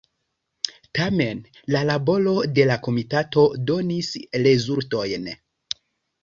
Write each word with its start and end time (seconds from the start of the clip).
Tamen 0.99 1.43
la 1.75 1.83
laboro 1.89 2.33
de 2.55 2.65
la 2.71 2.79
komitato 2.87 3.45
donis 3.71 4.11
rezultojn. 4.49 5.29